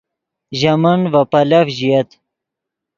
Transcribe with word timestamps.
ژے 0.59 0.73
من 0.81 0.99
ڤے 1.11 1.21
پیلف 1.31 1.67
ژییت 1.77 2.09